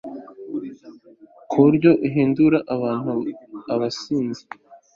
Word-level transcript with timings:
ku 1.49 1.57
buryo 1.65 1.91
ahindura 2.07 2.57
abantu 2.75 3.13
abasinzi 3.73 4.43